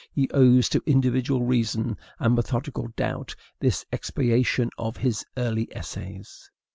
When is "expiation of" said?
3.93-4.97